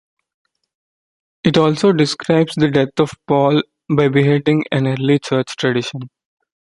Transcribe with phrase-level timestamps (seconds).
[1.43, 6.09] It also describes the death of Paul by beheading, an early church tradition.